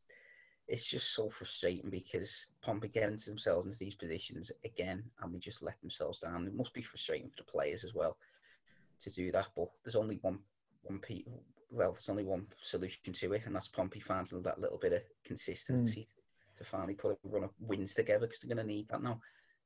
[0.68, 5.40] it's just so frustrating because Pompey get into themselves into these positions again, and they
[5.40, 6.46] just let themselves down.
[6.46, 8.18] It must be frustrating for the players as well
[9.00, 9.50] to do that.
[9.56, 10.40] But there's only one
[10.84, 11.24] one pe-
[11.72, 15.02] well, there's only one solution to it, and that's Pompey finding that little bit of
[15.24, 16.58] consistency mm.
[16.58, 19.20] to finally put a run of wins together because they're going to need that now.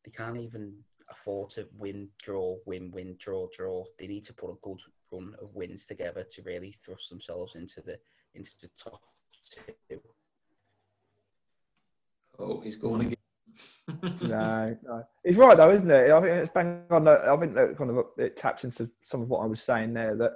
[0.05, 0.73] They can't even
[1.13, 3.85] afford to win, draw, win, win, draw, draw.
[3.99, 4.79] They need to put a good
[5.11, 7.97] run of wins together to really thrust themselves into the
[8.35, 9.01] into the top
[9.89, 9.99] two.
[12.39, 13.17] Oh, he's going again.
[14.27, 16.09] no, no, he's right though, isn't it?
[16.09, 17.07] I think it's bang on.
[17.07, 19.93] Uh, I think that kind of it taps into some of what I was saying
[19.93, 20.15] there.
[20.15, 20.33] That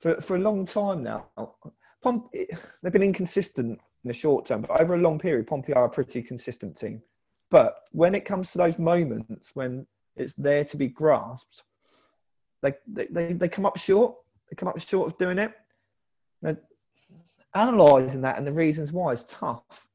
[0.00, 1.26] for for a long time now,
[2.02, 5.86] Pomp, they've been inconsistent in the short term, but over a long period, Pompey are
[5.86, 7.00] a pretty consistent team.
[7.50, 9.86] But when it comes to those moments when
[10.16, 11.62] it's there to be grasped,
[12.62, 14.16] they they, they, come up short.
[14.50, 15.52] They come up short of doing it.
[17.54, 19.86] Analysing that and the reasons why is tough.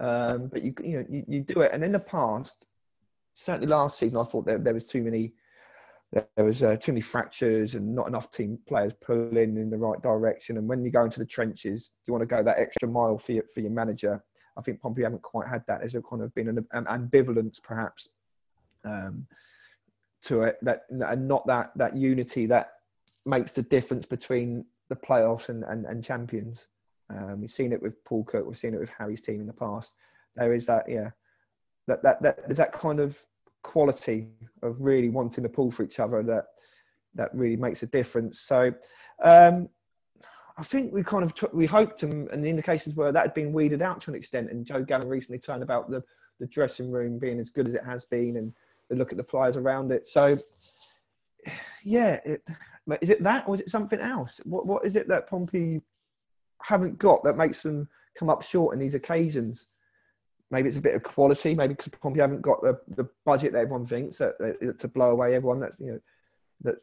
[0.00, 2.66] Um, but you you know you, you do it, and in the past,
[3.34, 5.34] certainly last season, I thought there, there was too many
[6.36, 10.00] there was uh, too many fractures and not enough team players pulling in the right
[10.00, 10.56] direction.
[10.58, 13.18] And when you go into the trenches, do you want to go that extra mile
[13.18, 14.22] for your, for your manager.
[14.56, 15.80] I think Pompey haven't quite had that.
[15.80, 18.08] There's a kind of been an, an ambivalence, perhaps,
[18.84, 19.26] um,
[20.24, 22.74] to it that and not that that unity that
[23.26, 26.66] makes the difference between the playoffs and, and, and champions.
[27.10, 28.46] Um, we've seen it with Paul Cook.
[28.46, 29.94] We've seen it with Harry's team in the past.
[30.36, 31.10] There is that, yeah,
[31.86, 33.18] that that that there's that kind of
[33.62, 34.28] quality
[34.62, 36.46] of really wanting to pull for each other that
[37.14, 38.40] that really makes a difference.
[38.40, 38.74] So.
[39.22, 39.68] Um,
[40.56, 43.34] I think we kind of took, we hoped and, and, the indications were that had
[43.34, 44.52] been weeded out to an extent.
[44.52, 46.00] And Joe Gallen recently turned about the,
[46.38, 48.52] the dressing room being as good as it has been and
[48.88, 50.08] the look at the players around it.
[50.08, 50.38] So,
[51.84, 52.42] yeah, it,
[53.00, 54.40] is it that or is it something else?
[54.44, 55.80] What what is it that Pompey
[56.62, 59.68] haven't got that makes them come up short in these occasions?
[60.50, 61.54] Maybe it's a bit of quality.
[61.54, 65.10] Maybe because Pompey haven't got the, the budget that everyone thinks that, that, to blow
[65.10, 65.60] away everyone.
[65.60, 66.00] That's you know
[66.62, 66.76] that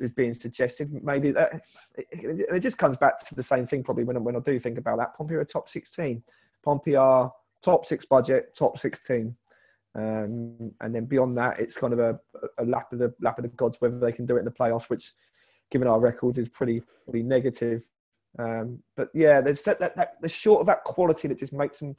[0.00, 0.92] is being suggested.
[1.02, 1.62] Maybe that
[1.96, 3.82] it, it, just comes back to the same thing.
[3.82, 6.22] Probably when when I do think about that, Pompey are top sixteen.
[6.64, 9.36] Pompey are top six budget, top sixteen.
[9.98, 12.20] Um, and then beyond that, it's kind of a,
[12.58, 14.50] a, lap of the lap of the gods whether they can do it in the
[14.50, 15.12] playoffs, which,
[15.72, 17.82] given our records, is pretty pretty negative.
[18.38, 21.80] Um, but yeah, there's that, that, that the short of that quality that just makes
[21.80, 21.96] them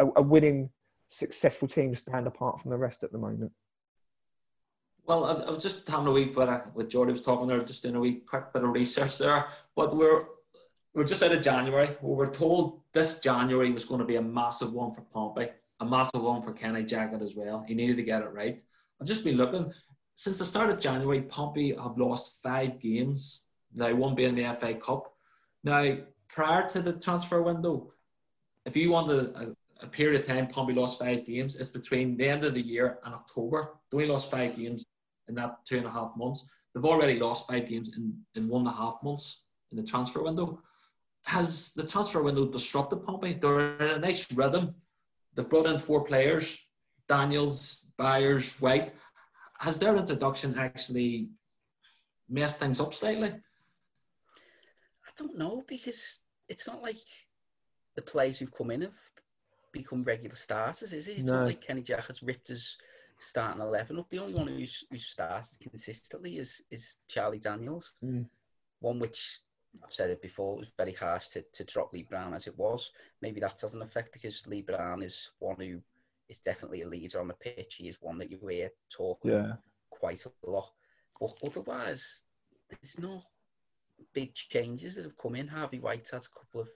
[0.00, 0.70] a, a, winning,
[1.10, 3.52] successful team stand apart from the rest at the moment.
[5.04, 7.60] Well, I, I was just having a wee bit of, with Jordy was talking there,
[7.60, 9.46] just doing a wee quick bit of research there.
[9.76, 10.22] But we're
[10.94, 11.90] we're just out of January.
[12.02, 15.48] We were told this January was going to be a massive one for Pompey
[15.82, 17.64] a massive one for Kenny Jackett as well.
[17.66, 18.62] He needed to get it right.
[19.00, 19.72] I've just been looking
[20.14, 21.22] since the start of January.
[21.22, 23.42] Pompey have lost five games.
[23.74, 25.12] Now one being the FA Cup.
[25.64, 25.96] Now
[26.28, 27.90] prior to the transfer window,
[28.64, 31.56] if you want a, a period of time, Pompey lost five games.
[31.56, 33.74] It's between the end of the year and October.
[33.90, 34.84] They only lost five games
[35.28, 36.48] in that two and a half months.
[36.72, 39.42] They've already lost five games in, in one and a half months
[39.72, 40.62] in the transfer window.
[41.24, 43.32] Has the transfer window disrupted Pompey?
[43.32, 44.76] They're in a nice rhythm
[45.34, 46.66] They've brought in four players
[47.08, 48.92] Daniels, Byers, White.
[49.58, 51.28] Has their introduction actually
[52.28, 53.28] messed things up slightly?
[53.28, 56.96] I don't know because it's not like
[57.94, 58.98] the players who've come in have
[59.72, 61.18] become regular starters, is it?
[61.18, 61.38] It's no.
[61.38, 62.76] not like Kenny Jackett's ripped his
[63.18, 64.08] starting 11 up.
[64.10, 67.92] The only one who's, who's started consistently is, is Charlie Daniels.
[68.04, 68.26] Mm.
[68.80, 69.40] One which
[69.82, 72.56] I've said it before, it was very harsh to, to drop Lee Brown as it
[72.58, 72.92] was.
[73.20, 75.80] Maybe that doesn't affect because Lee Brown is one who
[76.28, 77.76] is definitely a leader on the pitch.
[77.76, 79.54] He is one that you hear talk yeah.
[79.90, 80.70] quite a lot.
[81.20, 82.24] But otherwise,
[82.70, 83.20] there's no
[84.12, 85.48] big changes that have come in.
[85.48, 86.68] Harvey White has a couple of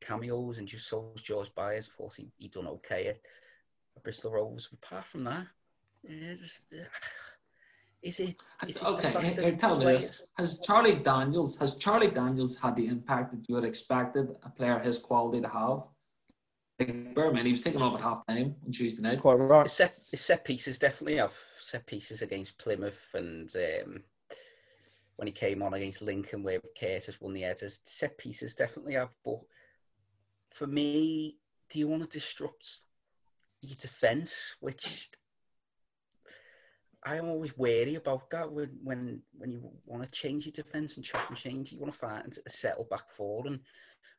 [0.00, 1.88] cameos and just so George Byers.
[1.88, 3.20] Of course, he, he done okay at
[4.02, 4.68] Bristol Rovers.
[4.72, 5.46] Apart from that,
[6.02, 6.64] yeah, just.
[6.72, 6.84] Uh,
[8.02, 8.36] is it?
[8.66, 13.32] Is okay, it tell me this: Has Charlie Daniels has Charlie Daniels had the impact
[13.32, 15.82] that you had expected a player his quality to have?
[16.78, 19.20] Like Berman, he was taken off at half time on Tuesday night.
[19.20, 19.68] Quite right.
[19.68, 24.02] Set, his set pieces definitely have set pieces against Plymouth and um,
[25.16, 27.80] when he came on against Lincoln, where Curtis won the headers.
[27.84, 29.40] Set pieces definitely have, but
[30.50, 31.38] for me,
[31.70, 32.84] do you want to disrupt
[33.62, 35.10] your defence, which
[37.06, 41.04] I'm always wary about that when when, when you want to change your defence and
[41.04, 43.46] chop and change, you want to fight and settle back forward.
[43.46, 43.60] And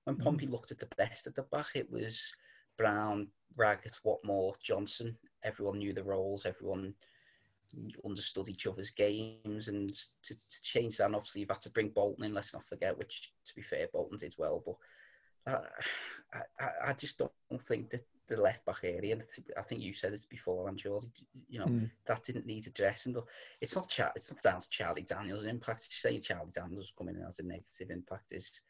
[0.06, 0.24] when mm.
[0.24, 2.34] Pompey looked at the best at the back, it was
[2.78, 5.18] Brown, Raggett, Whatmough, Johnson.
[5.44, 6.46] Everyone knew the roles.
[6.46, 6.94] Everyone
[8.06, 9.68] understood each other's games.
[9.68, 12.34] And to, to change that, and obviously, you've had to bring Bolton in.
[12.34, 14.64] Let's not forget, which, to be fair, Bolton did well.
[14.66, 15.62] But uh,
[16.34, 19.14] I, I, I just don't think that the left back area.
[19.14, 19.24] And
[19.58, 21.00] I think you said this before, I'm sure.
[21.50, 21.90] You know mm.
[22.06, 23.14] that didn't need addressing.
[23.14, 23.26] But
[23.62, 25.92] it's not Char- it's not down to Charlie Daniels' impact.
[25.92, 28.62] Saying Charlie Daniels coming in as a negative impact is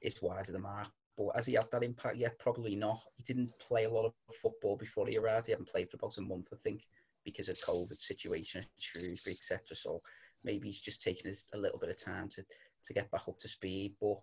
[0.00, 0.88] is wide of the mark.
[1.16, 2.38] But has he had that impact yet?
[2.38, 2.98] Probably not.
[3.16, 5.46] He didn't play a lot of football before he arrived.
[5.46, 6.82] He hadn't played for about a month, I think,
[7.24, 9.76] because of COVID situation at Shrewsbury, etc.
[9.76, 10.02] So
[10.42, 12.44] maybe he's just taking a little bit of time to,
[12.84, 13.94] to get back up to speed.
[14.00, 14.16] But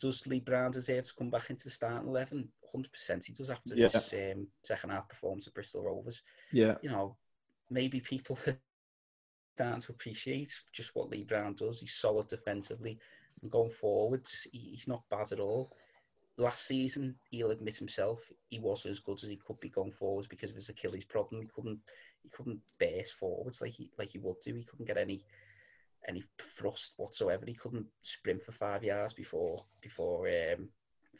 [0.00, 2.48] does Lee Brown deserve to come back into the starting 11?
[2.74, 3.88] 100% he does after yeah.
[3.88, 6.22] his um, second half performance at Bristol Rovers.
[6.52, 6.74] Yeah.
[6.82, 7.16] You know,
[7.70, 8.56] maybe people are
[9.56, 11.80] starting to appreciate just what Lee Brown does.
[11.80, 12.98] He's solid defensively.
[13.42, 15.70] And going forwards, he's not bad at all.
[16.38, 20.28] Last season, he'll admit himself he wasn't as good as he could be going forwards
[20.28, 21.40] because of his Achilles problem.
[21.40, 21.78] He couldn't
[22.22, 24.54] he couldn't burst forwards like he like he would do.
[24.54, 25.24] He couldn't get any
[26.08, 27.44] any thrust whatsoever.
[27.46, 30.68] He couldn't sprint for five yards before before um,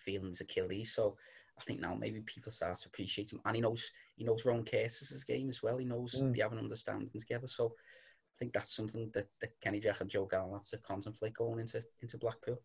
[0.05, 0.95] feeling his Achilles.
[0.95, 1.17] So
[1.59, 4.65] I think now maybe people start to appreciate him, and he knows he knows Ronan
[4.65, 5.79] Curtis's game as well.
[5.79, 6.35] He knows mm.
[6.35, 7.47] they have an understanding together.
[7.47, 11.35] So I think that's something that, that Kenny Jackett and Joe Gallen have to contemplate
[11.35, 12.61] going into into Blackpool.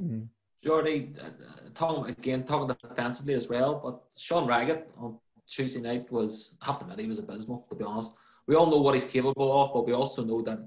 [0.00, 0.28] Mm.
[0.64, 1.30] Jordy, uh,
[1.74, 6.78] talking again, talking defensively as well, but Sean Raggett on Tuesday night was, I have
[6.78, 8.12] to admit, he was abysmal, to be honest.
[8.46, 10.60] We all know what he's capable of, but we also know that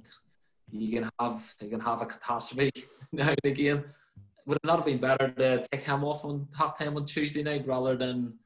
[0.72, 2.72] you can have you can have a catastrophe
[3.12, 3.84] now and again.
[4.46, 7.42] Would it not have been better to take him off on half time on Tuesday
[7.42, 8.38] night rather than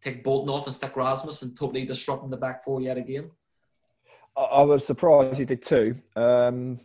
[0.00, 3.30] take Bolton off and stick Rasmus and totally disrupting the back four yet again?
[4.36, 5.96] I, was surprised he did too.
[6.16, 6.80] Um,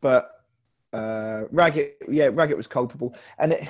[0.00, 0.44] but
[0.92, 3.68] uh, Raggett, yeah, Raggett was culpable, and it,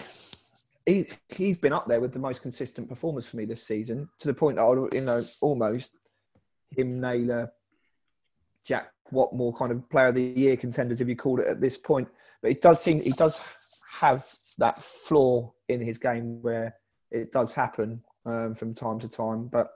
[0.86, 4.28] he he's been up there with the most consistent performance for me this season to
[4.28, 5.90] the point that I you know almost
[6.76, 7.50] him, Naylor,
[8.68, 11.78] Jack Whatmough kind of player of the year contenders if you called it at this
[11.78, 12.06] point.
[12.42, 13.40] But it does seem he does
[13.90, 14.26] have
[14.58, 16.74] that flaw in his game where
[17.10, 19.46] it does happen um, from time to time.
[19.46, 19.70] But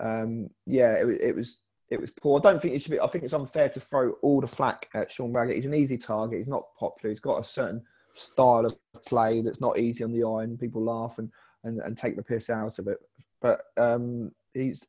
[0.00, 1.58] um, yeah, it, it, was
[1.88, 2.40] it was poor.
[2.40, 3.00] I don't think it should be.
[3.00, 5.54] I think it's unfair to throw all the flack at Sean Raggett.
[5.54, 6.38] He's an easy target.
[6.38, 7.10] He's not popular.
[7.10, 7.82] He's got a certain
[8.16, 11.30] style of play that's not easy on the eye, and people laugh and
[11.62, 12.98] and, and take the piss out of it.
[13.40, 14.84] But um, he's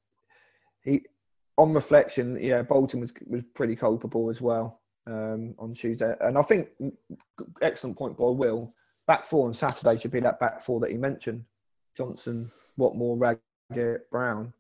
[0.84, 1.04] he
[1.58, 6.42] on reflection, yeah, Bolton was was pretty culpable as well um, on Tuesday, and I
[6.42, 6.70] think
[7.62, 8.74] excellent point by Will.
[9.08, 11.44] Back four on Saturday should be that back four that he mentioned:
[11.96, 13.40] Johnson, Whatmough,
[13.72, 14.54] Raggett, Brown.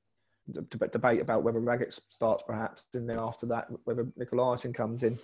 [0.69, 5.17] debate about whether Raggett starts perhaps, and then after that whether Nicolaisen comes in.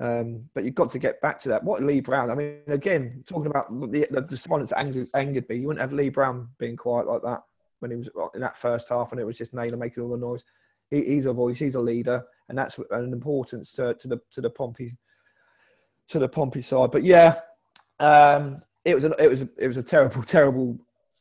[0.00, 1.62] Um, but you've got to get back to that.
[1.62, 2.30] What Lee Brown?
[2.30, 5.56] I mean, again, talking about the the, the one angered, angered me.
[5.56, 7.42] You wouldn't have Lee Brown being quiet like that
[7.80, 10.16] when he was in that first half, and it was just Naylor making all the
[10.16, 10.44] noise
[10.92, 14.40] he, he's a voice, he's a leader, and that's an importance to, to the to
[14.40, 14.96] the Pompey
[16.08, 16.90] to the Pompey side.
[16.90, 17.40] But yeah,
[17.98, 20.78] um, it was a, it was a, it was a terrible terrible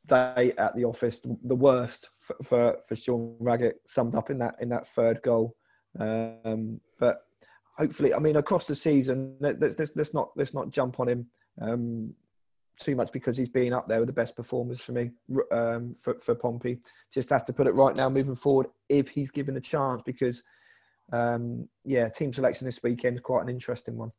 [0.07, 4.55] day at the office, the worst for, for, for Sean Raggett, summed up in that
[4.59, 5.55] in that third goal.
[5.99, 7.21] Um, but
[7.77, 11.27] hopefully, I mean, across the season, let's, let's, let's not let's not jump on him.
[11.61, 12.13] Um,
[12.83, 15.11] too much because he's been up there with the best performers for me
[15.51, 16.79] um, for, for Pompey.
[17.13, 20.43] Just has to put it right now moving forward if he's given a chance because,
[21.13, 24.11] um, yeah, team selection this weekend is quite an interesting one.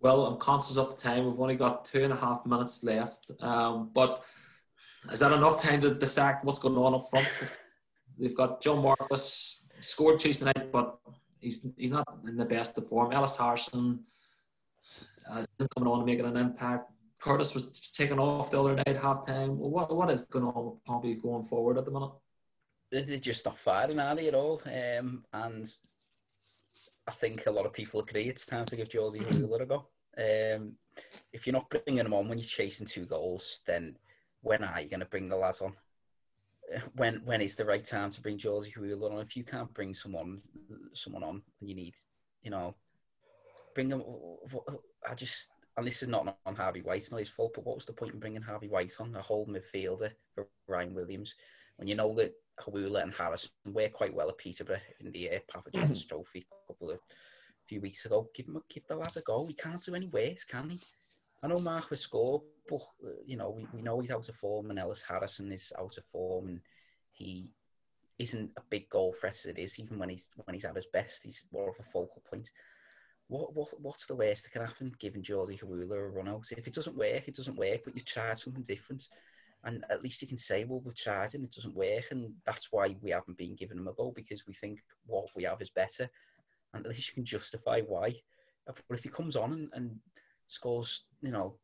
[0.00, 1.26] Well, I'm conscious of the time.
[1.26, 3.30] We've only got two and a half minutes left.
[3.40, 4.24] Um, but
[5.10, 7.28] is that enough time to dissect what's going on up front?
[8.18, 10.98] We've got John Marquis scored Tuesday night, but
[11.40, 13.12] he's he's not in the best of form.
[13.12, 14.00] Ellis Harrison
[15.30, 16.91] uh, coming on and making an impact.
[17.22, 19.56] Curtis was taken off the other night half time.
[19.56, 22.10] What what is going on with Pompey going forward at the minute?
[22.90, 24.60] They're just not firing, are they, at all?
[24.66, 25.66] Um, and
[27.08, 29.86] I think a lot of people agree it's time to give Jordy Hiwula a go.
[30.18, 30.72] Um,
[31.32, 33.96] if you're not bringing him on when you're chasing two goals, then
[34.42, 35.74] when are you going to bring the lads on?
[36.96, 39.20] When when is the right time to bring Jordy Hiwula on?
[39.20, 40.40] If you can't bring someone
[40.92, 41.94] someone on, and you need,
[42.42, 42.74] you know,
[43.74, 44.02] bring them.
[45.08, 47.76] I just and this is not on Harvey White, it's not his fault, but what
[47.76, 51.34] was the point in bringing Harvey White on, a whole midfielder for Ryan Williams,
[51.76, 55.38] when you know that Hiwula and Harrison were quite well at Peterborough in the uh,
[55.48, 58.28] Papa John's Trophy a couple of a few weeks ago.
[58.34, 59.46] Give him, a, give the lads a go.
[59.46, 60.80] He can't do any worse, can he?
[61.42, 64.36] I know Mark will score, but uh, you know we, we know he's out of
[64.36, 66.60] form, and Ellis Harrison is out of form, and
[67.10, 67.48] he
[68.18, 69.80] isn't a big goal threat as it is.
[69.80, 72.50] Even when he's when he's at his best, he's more of a focal point
[73.32, 76.46] what, what what's the worst that can happen giving Jordy Hiwula a run out?
[76.56, 79.08] If it doesn't work, it doesn't work, but you tried something different.
[79.64, 82.10] And at least you can say, well, we've tried and it doesn't work.
[82.10, 85.44] And that's why we haven't been giving him a go because we think what we
[85.44, 86.10] have is better.
[86.74, 88.16] And at least you can justify why.
[88.66, 89.96] But if he comes on and, and
[90.48, 91.54] scores, you know,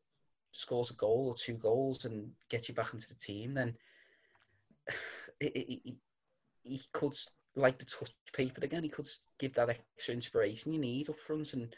[0.51, 3.75] scores a goal or two goals and gets you back into the team, then
[5.39, 5.97] he,
[6.63, 7.13] he could
[7.55, 8.83] like the touch paper again.
[8.83, 9.07] He could
[9.39, 11.75] give that extra inspiration you need up front and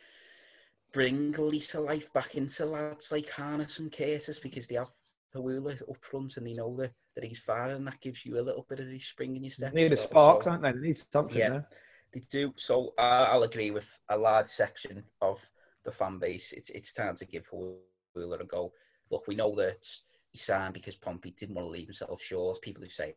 [0.94, 4.92] bring a lease of life back into lads like Harness and Curtis because they have
[5.36, 8.44] Hiwula up front and they know that, that he's firing and that gives you a
[8.44, 9.74] little bit of a spring in your step.
[9.74, 10.72] They need a spark, so, don't they?
[10.74, 11.68] They need something yeah, there.
[12.14, 12.54] They do.
[12.58, 15.42] So uh, I'll agree with a large section of
[15.86, 16.52] the fan base.
[16.52, 18.74] It's it's time to give Hiwula a go.
[19.10, 19.88] Look, we know that
[20.32, 22.62] he signed because Pompey didn't want to leave himself short.
[22.62, 23.16] People who say,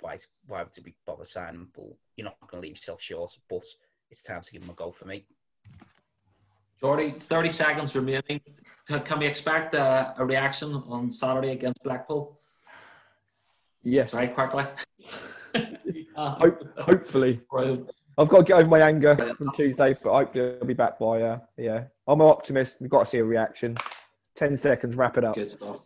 [0.00, 1.70] why, why did we bother signing him?
[1.76, 3.64] Well, you're not going to leave yourself short, but
[4.10, 5.26] it's time to give him a go for me.
[6.80, 8.40] Jordy, 30 seconds remaining.
[8.86, 12.38] Can we expect a, a reaction on Saturday against Blackpool?
[13.82, 14.10] Yes.
[14.10, 14.64] Very quickly.
[16.16, 17.40] Hope, hopefully.
[18.16, 21.20] I've got to get over my anger from Tuesday, but hopefully I'll be back by,
[21.20, 21.84] uh, yeah.
[22.06, 22.78] I'm an optimist.
[22.80, 23.76] We've got to see a reaction.
[24.36, 25.34] 10 seconds, wrap it up.
[25.34, 25.84] Good stuff.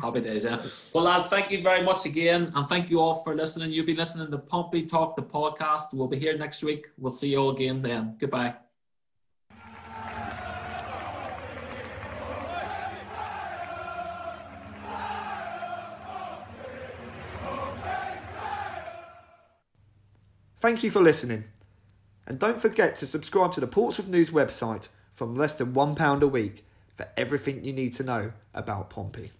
[0.00, 0.62] Happy days, yeah.
[0.92, 2.52] Well, lads, thank you very much again.
[2.54, 3.70] And thank you all for listening.
[3.70, 5.92] You'll be listening to Pompey Talk, the podcast.
[5.92, 6.88] We'll be here next week.
[6.96, 8.16] We'll see you all again then.
[8.18, 8.54] Goodbye.
[20.60, 21.44] Thank you for listening.
[22.26, 26.28] And don't forget to subscribe to the Portsmouth News website from less than £1 a
[26.28, 29.32] week for everything you need to know about Pompey.